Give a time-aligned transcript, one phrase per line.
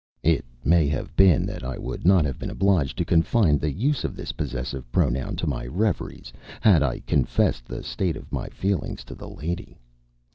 [0.23, 4.03] It may have been that I would not have been obliged to confine the use
[4.03, 9.03] of this possessive pronoun to my reveries had I confessed the state of my feelings
[9.03, 9.77] to the lady.